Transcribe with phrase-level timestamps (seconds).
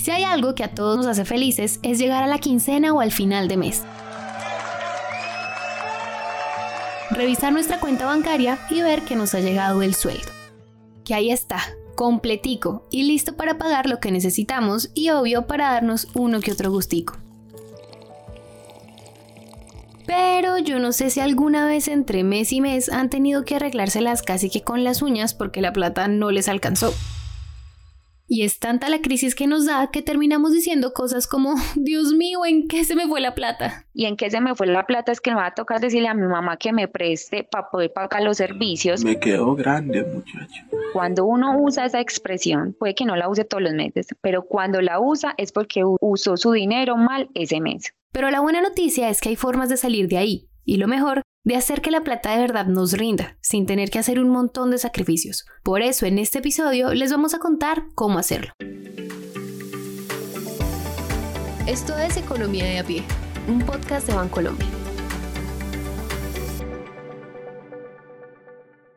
[0.00, 3.02] Si hay algo que a todos nos hace felices es llegar a la quincena o
[3.02, 3.82] al final de mes.
[7.10, 10.32] Revisar nuestra cuenta bancaria y ver que nos ha llegado el sueldo.
[11.04, 11.60] Que ahí está,
[11.96, 16.70] completico y listo para pagar lo que necesitamos y obvio para darnos uno que otro
[16.70, 17.18] gustico.
[20.06, 24.22] Pero yo no sé si alguna vez entre mes y mes han tenido que arreglárselas
[24.22, 26.94] casi que con las uñas porque la plata no les alcanzó.
[28.32, 32.46] Y es tanta la crisis que nos da que terminamos diciendo cosas como, Dios mío,
[32.46, 33.86] ¿en qué se me fue la plata?
[33.92, 36.06] Y en qué se me fue la plata es que me va a tocar decirle
[36.06, 39.02] a mi mamá que me preste para poder pagar los servicios.
[39.02, 40.62] Me quedó grande, muchacho.
[40.92, 44.80] Cuando uno usa esa expresión, puede que no la use todos los meses, pero cuando
[44.80, 47.92] la usa es porque usó su dinero mal ese mes.
[48.12, 50.48] Pero la buena noticia es que hay formas de salir de ahí.
[50.64, 53.98] Y lo mejor de hacer que la plata de verdad nos rinda, sin tener que
[53.98, 55.46] hacer un montón de sacrificios.
[55.62, 58.52] Por eso en este episodio les vamos a contar cómo hacerlo.
[61.66, 63.04] Esto es Economía de a pie,
[63.48, 64.66] un podcast de Bancolombia.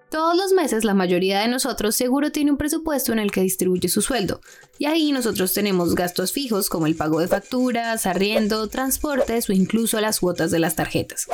[0.10, 3.90] Todos los meses la mayoría de nosotros seguro tiene un presupuesto en el que distribuye
[3.90, 4.42] su sueldo.
[4.78, 10.00] Y ahí nosotros tenemos gastos fijos como el pago de facturas, arriendo, transportes o incluso
[10.02, 11.28] las cuotas de las tarjetas.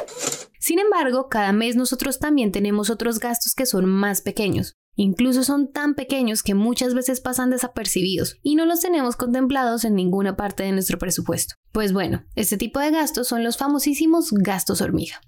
[0.70, 4.76] Sin embargo, cada mes nosotros también tenemos otros gastos que son más pequeños.
[4.96, 9.96] Incluso son tan pequeños que muchas veces pasan desapercibidos y no los tenemos contemplados en
[9.96, 11.56] ninguna parte de nuestro presupuesto.
[11.72, 15.20] Pues bueno, este tipo de gastos son los famosísimos gastos hormiga.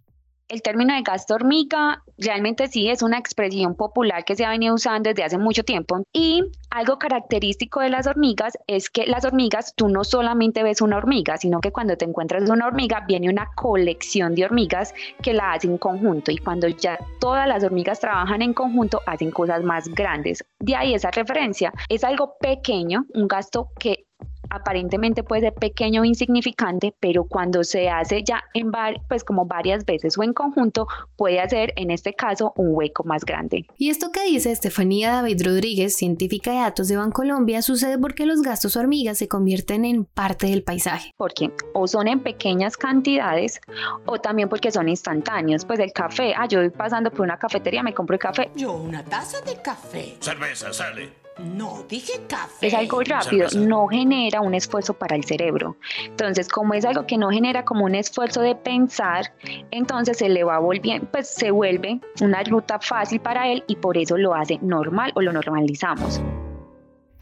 [0.52, 4.76] El término de gasto hormiga realmente sí es una expresión popular que se ha venido
[4.76, 9.74] usando desde hace mucho tiempo y algo característico de las hormigas es que las hormigas
[9.78, 13.48] tú no solamente ves una hormiga, sino que cuando te encuentras una hormiga viene una
[13.56, 14.94] colección de hormigas
[15.24, 19.32] que la hacen en conjunto y cuando ya todas las hormigas trabajan en conjunto hacen
[19.32, 20.44] cosas más grandes.
[20.60, 21.72] De ahí esa referencia.
[21.88, 24.06] Es algo pequeño, un gasto que
[24.52, 28.72] aparentemente puede ser pequeño o insignificante, pero cuando se hace ya en
[29.08, 33.26] pues como varias veces o en conjunto, puede hacer en este caso un hueco más
[33.26, 33.66] grande.
[33.78, 38.42] Y esto que dice Estefanía David Rodríguez, científica de datos de Bancolombia, sucede porque los
[38.42, 41.14] gastos hormigas se convierten en parte del paisaje.
[41.18, 43.60] Porque o son en pequeñas cantidades
[44.06, 45.66] o también porque son instantáneos.
[45.66, 48.52] Pues el café, ah, yo voy pasando por una cafetería, me compro el café.
[48.56, 50.18] Yo una taza de café.
[50.20, 51.21] Cerveza, sale.
[51.42, 52.68] No, dije café.
[52.68, 55.78] Es algo rápido, no genera un esfuerzo para el cerebro.
[56.06, 59.34] Entonces, como es algo que no genera como un esfuerzo de pensar,
[59.72, 63.98] entonces se le va volviendo, pues se vuelve una ruta fácil para él y por
[63.98, 66.22] eso lo hace normal o lo normalizamos.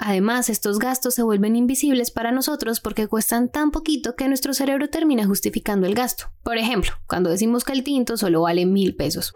[0.02, 4.90] Además, estos gastos se vuelven invisibles para nosotros porque cuestan tan poquito que nuestro cerebro
[4.90, 6.31] termina justificando el gasto.
[6.41, 9.36] Por ejemplo, cuando decimos que el tinto solo vale mil pesos.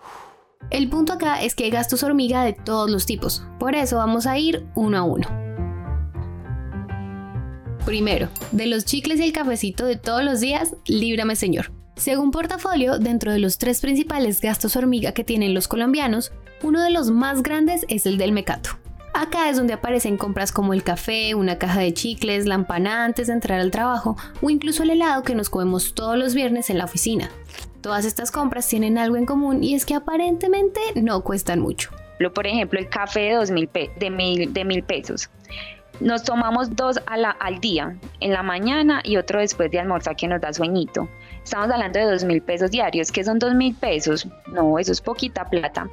[0.70, 4.26] El punto acá es que hay gastos hormiga de todos los tipos, por eso vamos
[4.26, 5.28] a ir uno a uno.
[7.86, 11.72] Primero, de los chicles y el cafecito de todos los días, líbrame señor.
[11.96, 16.32] Según portafolio, dentro de los tres principales gastos hormiga que tienen los colombianos,
[16.64, 18.72] uno de los más grandes es el del mecato.
[19.14, 23.28] Acá es donde aparecen compras como el café, una caja de chicles, la empanada antes
[23.28, 26.80] de entrar al trabajo o incluso el helado que nos comemos todos los viernes en
[26.80, 27.30] la oficina.
[27.84, 31.90] Todas estas compras tienen algo en común y es que aparentemente no cuestan mucho.
[32.34, 35.30] Por ejemplo, el café de, dos mil de, mil, de mil pesos.
[36.00, 40.40] Nos tomamos dos al día, en la mañana y otro después de almorzar que nos
[40.40, 41.10] da sueñito.
[41.44, 43.12] Estamos hablando de dos mil pesos diarios.
[43.12, 44.30] ¿Qué son dos mil pesos?
[44.48, 45.90] No, eso es poquita plata.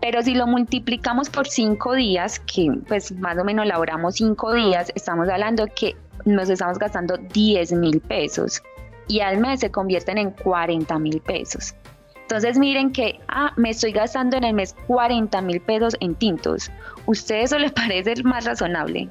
[0.00, 4.92] Pero si lo multiplicamos por cinco días, que pues más o menos laboramos cinco días,
[4.94, 8.62] estamos hablando que nos estamos gastando 10 mil pesos
[9.08, 11.74] y al mes se convierten en 40 mil pesos.
[12.22, 16.70] Entonces miren que, ah, me estoy gastando en el mes 40 mil pesos en tintos.
[17.06, 19.10] ¿Usted eso les parece más razonable?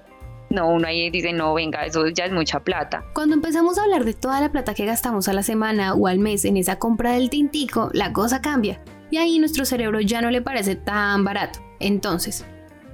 [0.49, 3.05] No, uno ahí dice, no, venga, eso ya es mucha plata.
[3.13, 6.19] Cuando empezamos a hablar de toda la plata que gastamos a la semana o al
[6.19, 8.81] mes en esa compra del tintico, la cosa cambia.
[9.11, 11.59] Y ahí nuestro cerebro ya no le parece tan barato.
[11.79, 12.45] Entonces,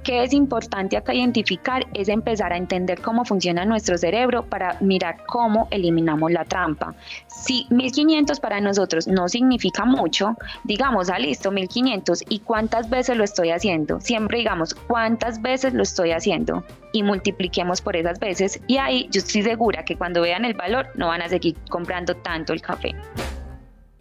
[0.08, 5.18] que es importante acá identificar es empezar a entender cómo funciona nuestro cerebro para mirar
[5.26, 6.94] cómo eliminamos la trampa.
[7.26, 10.34] Si 1500 para nosotros no significa mucho,
[10.64, 14.00] digamos, ah, listo, 1500, ¿y cuántas veces lo estoy haciendo?
[14.00, 16.64] Siempre digamos, ¿cuántas veces lo estoy haciendo?
[16.94, 20.86] Y multipliquemos por esas veces y ahí yo estoy segura que cuando vean el valor
[20.94, 22.94] no van a seguir comprando tanto el café.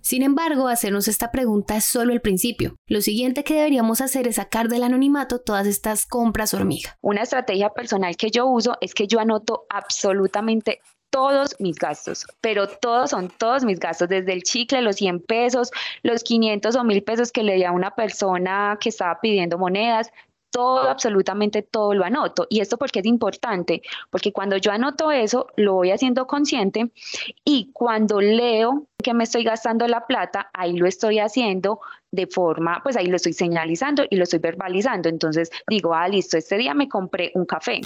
[0.07, 2.77] Sin embargo, hacernos esta pregunta es solo el principio.
[2.87, 6.95] Lo siguiente que deberíamos hacer es sacar del anonimato todas estas compras hormiga.
[7.01, 12.67] Una estrategia personal que yo uso es que yo anoto absolutamente todos mis gastos, pero
[12.67, 15.71] todos son todos mis gastos, desde el chicle, los 100 pesos,
[16.03, 20.09] los 500 o 1000 pesos que le di a una persona que estaba pidiendo monedas,
[20.51, 22.47] todo, absolutamente todo lo anoto.
[22.49, 23.81] ¿Y esto porque es importante?
[24.09, 26.91] Porque cuando yo anoto eso, lo voy haciendo consciente
[27.43, 31.79] y cuando leo que me estoy gastando la plata, ahí lo estoy haciendo
[32.11, 35.09] de forma, pues ahí lo estoy señalizando y lo estoy verbalizando.
[35.09, 37.81] Entonces digo, ah, listo, este día me compré un café.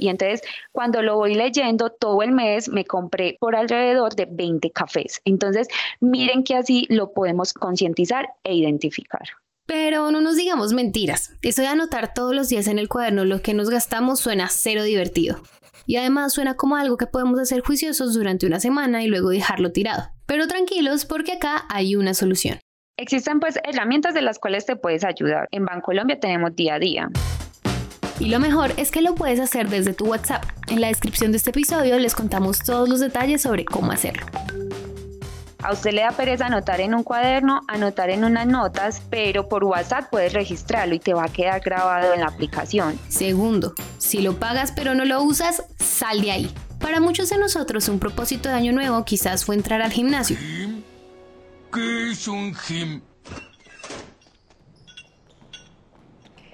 [0.00, 0.40] Y entonces,
[0.72, 5.20] cuando lo voy leyendo todo el mes, me compré por alrededor de 20 cafés.
[5.26, 5.68] Entonces,
[6.00, 9.28] miren que así lo podemos concientizar e identificar.
[9.70, 11.32] Pero no nos digamos mentiras.
[11.42, 14.82] Eso de anotar todos los días en el cuaderno lo que nos gastamos suena cero
[14.82, 15.40] divertido.
[15.86, 19.70] Y además suena como algo que podemos hacer juiciosos durante una semana y luego dejarlo
[19.70, 20.10] tirado.
[20.26, 22.58] Pero tranquilos porque acá hay una solución.
[22.96, 25.46] Existen pues herramientas de las cuales te puedes ayudar.
[25.52, 27.08] En Bancolombia tenemos día a día.
[28.18, 30.42] Y lo mejor es que lo puedes hacer desde tu WhatsApp.
[30.66, 34.26] En la descripción de este episodio les contamos todos los detalles sobre cómo hacerlo.
[35.62, 39.64] A usted le da pereza anotar en un cuaderno, anotar en unas notas, pero por
[39.64, 42.98] WhatsApp puedes registrarlo y te va a quedar grabado en la aplicación.
[43.08, 46.54] Segundo, si lo pagas pero no lo usas, sal de ahí.
[46.78, 50.36] Para muchos de nosotros un propósito de año nuevo quizás fue entrar al gimnasio.
[51.72, 53.02] ¿Qué es un gim?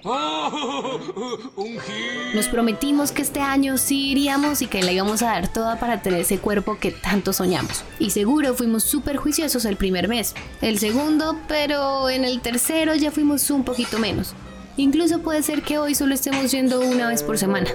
[2.33, 6.01] Nos prometimos que este año sí iríamos y que le íbamos a dar toda para
[6.01, 7.83] tener ese cuerpo que tanto soñamos.
[7.99, 13.11] Y seguro fuimos súper juiciosos el primer mes, el segundo, pero en el tercero ya
[13.11, 14.33] fuimos un poquito menos.
[14.77, 17.69] Incluso puede ser que hoy solo estemos yendo una vez por semana.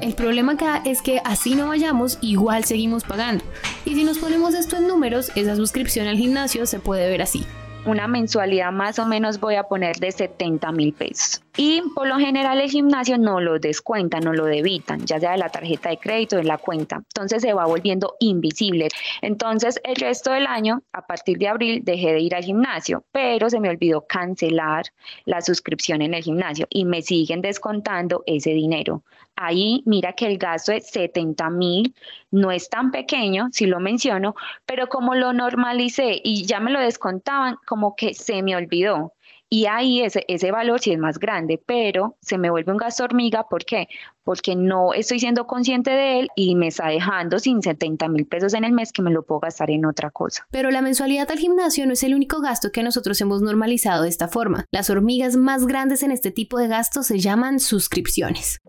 [0.00, 3.42] El problema acá es que así no vayamos, igual seguimos pagando.
[3.84, 7.44] Y si nos ponemos esto en números, esa suscripción al gimnasio se puede ver así
[7.88, 11.42] una mensualidad más o menos voy a poner de 70 mil pesos.
[11.56, 15.38] Y por lo general el gimnasio no lo descuentan, no lo debitan, ya sea de
[15.38, 16.96] la tarjeta de crédito o de la cuenta.
[16.96, 18.88] Entonces se va volviendo invisible.
[19.22, 23.50] Entonces el resto del año, a partir de abril, dejé de ir al gimnasio, pero
[23.50, 24.84] se me olvidó cancelar
[25.24, 29.02] la suscripción en el gimnasio y me siguen descontando ese dinero.
[29.40, 31.94] Ahí mira que el gasto de 70 mil
[32.32, 34.34] no es tan pequeño, si lo menciono,
[34.66, 39.12] pero como lo normalicé y ya me lo descontaban, como que se me olvidó.
[39.48, 43.04] Y ahí ese, ese valor sí es más grande, pero se me vuelve un gasto
[43.04, 43.44] hormiga.
[43.48, 43.86] ¿Por qué?
[44.24, 48.54] Porque no estoy siendo consciente de él y me está dejando sin 70 mil pesos
[48.54, 50.46] en el mes que me lo puedo gastar en otra cosa.
[50.50, 54.08] Pero la mensualidad al gimnasio no es el único gasto que nosotros hemos normalizado de
[54.08, 54.64] esta forma.
[54.72, 58.60] Las hormigas más grandes en este tipo de gastos se llaman suscripciones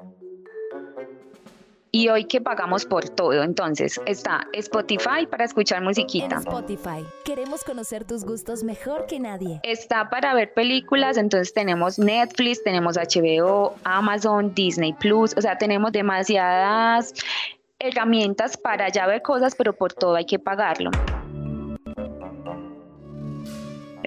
[1.92, 3.44] y hoy que pagamos por todo.
[3.44, 6.38] Entonces está Spotify para escuchar musiquita.
[6.38, 9.60] Spotify, queremos conocer tus gustos mejor que nadie.
[9.64, 15.92] Está para ver películas, entonces tenemos Netflix, tenemos HBO, Amazon, Disney Plus, o sea, tenemos
[15.92, 17.14] demasiadas
[17.80, 20.92] herramientas para ya ver cosas, pero por todo hay que pagarlo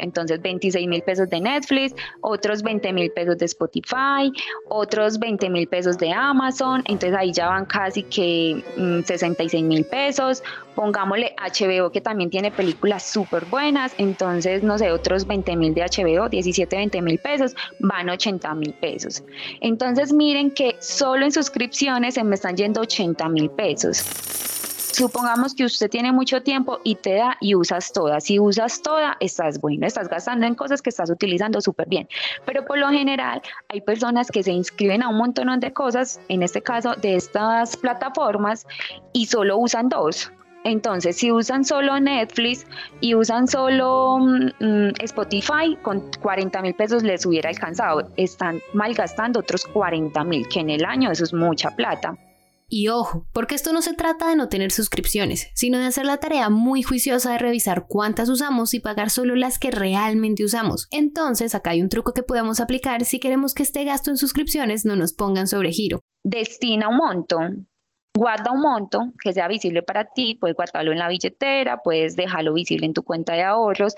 [0.03, 4.33] entonces 26 mil pesos de Netflix, otros 20 mil pesos de Spotify,
[4.69, 8.63] otros 20 mil pesos de Amazon, entonces ahí ya van casi que
[9.07, 10.43] 66 mm, mil pesos,
[10.75, 15.83] pongámosle HBO que también tiene películas súper buenas, entonces no sé, otros 20 mil de
[15.83, 19.23] HBO, 17, 20 mil pesos, van 80 mil pesos.
[19.61, 24.62] Entonces miren que solo en suscripciones se me están yendo 80 mil pesos.
[24.93, 28.21] Supongamos que usted tiene mucho tiempo y te da y usas toda.
[28.21, 32.07] Si usas toda, estás bueno, estás gastando en cosas que estás utilizando súper bien.
[32.45, 33.41] Pero por lo general
[33.71, 37.75] hay personas que se inscriben a un montón de cosas, en este caso de estas
[37.79, 38.67] plataformas,
[39.15, 40.31] y solo usan dos.
[40.65, 42.67] Entonces, si usan solo Netflix
[43.01, 48.09] y usan solo mm, Spotify, con 40 mil pesos les hubiera alcanzado.
[48.17, 52.15] Están malgastando otros 40 mil, que en el año eso es mucha plata.
[52.75, 56.17] Y ojo, porque esto no se trata de no tener suscripciones, sino de hacer la
[56.17, 60.89] tarea muy juiciosa de revisar cuántas usamos y pagar solo las que realmente usamos.
[60.91, 64.87] Entonces, acá hay un truco que podemos aplicar si queremos que este gasto en suscripciones
[64.87, 66.01] no nos pongan sobre giro.
[66.25, 67.41] Destina un monto,
[68.17, 72.55] guarda un monto que sea visible para ti, puedes guardarlo en la billetera, puedes dejarlo
[72.55, 73.95] visible en tu cuenta de ahorros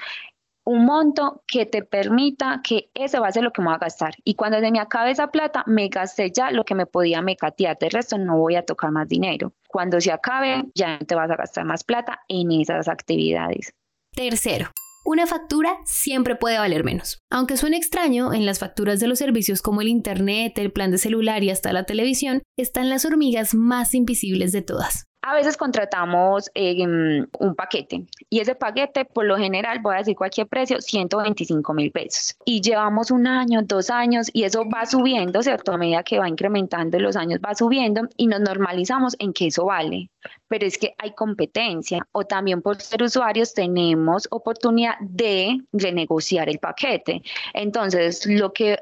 [0.65, 3.79] un monto que te permita que ese va a ser lo que me voy a
[3.79, 4.15] gastar.
[4.25, 7.79] Y cuando se me acabe esa plata, me gasté ya lo que me podía mecatear.
[7.79, 9.53] De resto, no voy a tocar más dinero.
[9.69, 13.75] Cuando se acabe, ya te vas a gastar más plata en esas actividades.
[14.13, 14.71] Tercero,
[15.05, 17.19] una factura siempre puede valer menos.
[17.31, 20.99] Aunque suene extraño, en las facturas de los servicios como el Internet, el plan de
[20.99, 26.51] celular y hasta la televisión, están las hormigas más invisibles de todas a veces contratamos
[26.55, 31.73] em, un paquete y ese paquete por lo general, voy a decir cualquier precio, 125
[31.73, 32.37] mil pesos.
[32.45, 35.73] Y llevamos un año, dos años y eso va subiendo, ¿cierto?
[35.73, 39.65] A medida que va incrementando los años va subiendo y nos normalizamos en que eso
[39.65, 40.11] vale.
[40.49, 46.59] Pero es que hay competencia o también por ser usuarios tenemos oportunidad de renegociar el
[46.59, 47.23] paquete.
[47.55, 48.79] Entonces, lo que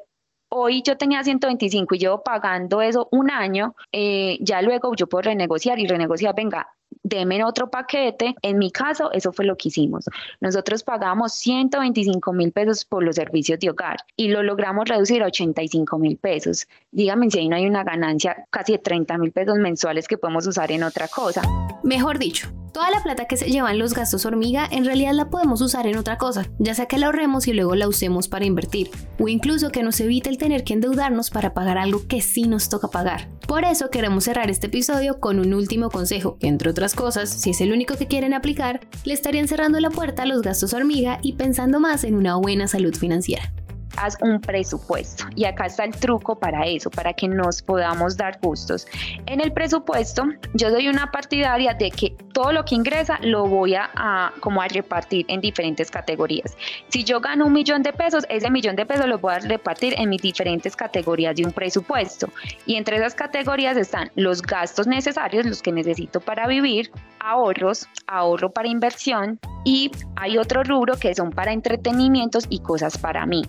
[0.55, 5.23] hoy yo tenía 125 y llevo pagando eso un año, eh, ya luego yo puedo
[5.23, 6.69] renegociar y renegociar, venga,
[7.03, 8.35] deme otro paquete.
[8.43, 10.05] En mi caso, eso fue lo que hicimos.
[10.41, 15.27] Nosotros pagamos 125 mil pesos por los servicios de hogar y lo logramos reducir a
[15.27, 16.67] 85 mil pesos.
[16.91, 20.47] Dígame si ahí no hay una ganancia casi de 30 mil pesos mensuales que podemos
[20.47, 21.43] usar en otra cosa.
[21.83, 25.61] Mejor dicho, Toda la plata que se llevan los gastos hormiga en realidad la podemos
[25.61, 28.91] usar en otra cosa, ya sea que la ahorremos y luego la usemos para invertir,
[29.21, 32.71] o incluso que nos evite el tener que endeudarnos para pagar algo que sí nos
[32.71, 33.29] toca pagar.
[33.47, 37.51] Por eso queremos cerrar este episodio con un último consejo, que entre otras cosas, si
[37.51, 41.19] es el único que quieren aplicar, le estarían cerrando la puerta a los gastos hormiga
[41.21, 43.53] y pensando más en una buena salud financiera
[43.97, 45.25] haz un presupuesto.
[45.35, 48.87] Y acá está el truco para eso, para que nos podamos dar gustos.
[49.27, 53.75] En el presupuesto, yo doy una partidaria de que todo lo que ingresa lo voy
[53.75, 56.57] a, como a repartir en diferentes categorías.
[56.89, 59.95] Si yo gano un millón de pesos, ese millón de pesos lo voy a repartir
[59.99, 62.29] en mis diferentes categorías de un presupuesto.
[62.67, 68.51] Y entre esas categorías están los gastos necesarios, los que necesito para vivir, ahorros, ahorro
[68.51, 73.43] para inversión y hay otro rubro que son para entretenimientos y cosas para mí.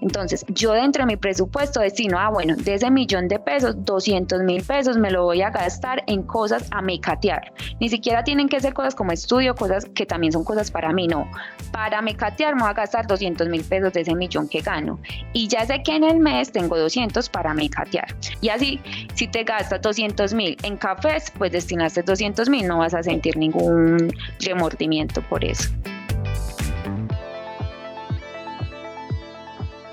[0.00, 4.42] Entonces, yo dentro de mi presupuesto destino, ah, bueno, de ese millón de pesos, 200
[4.42, 7.52] mil pesos me lo voy a gastar en cosas a mecatear.
[7.80, 11.08] Ni siquiera tienen que ser cosas como estudio, cosas que también son cosas para mí,
[11.08, 11.28] no.
[11.72, 15.00] Para mecatear me voy a gastar 200 mil pesos de ese millón que gano.
[15.32, 18.14] Y ya sé que en el mes tengo 200 para mecatear.
[18.40, 18.80] Y así,
[19.14, 23.36] si te gastas 200 mil en cafés, pues destinaste 200 mil, no vas a sentir
[23.36, 25.70] ningún remordimiento por eso.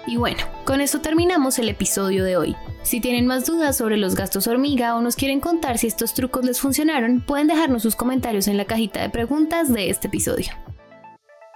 [0.07, 2.55] Y bueno, con esto terminamos el episodio de hoy.
[2.83, 6.45] Si tienen más dudas sobre los gastos hormiga o nos quieren contar si estos trucos
[6.45, 10.64] les funcionaron, pueden dejarnos sus comentarios en la cajita de preguntas de este episodio.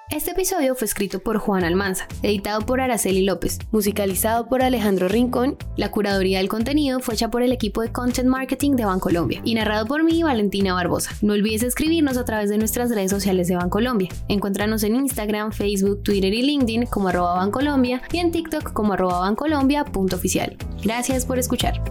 [0.10, 5.56] Este episodio fue escrito por Juan Almanza, editado por Araceli López, musicalizado por Alejandro Rincón,
[5.78, 9.54] la curaduría del contenido fue hecha por el equipo de Content Marketing de Bancolombia y
[9.54, 11.12] narrado por mí, Valentina Barbosa.
[11.22, 14.10] No olvides escribirnos a través de nuestras redes sociales de Bancolombia.
[14.30, 19.20] Encuéntranos en Instagram, Facebook, Twitter y LinkedIn como arroba Bancolombia y en TikTok como arroba
[19.20, 20.58] Bancolombia.oficial.
[20.84, 21.84] Gracias por escuchar.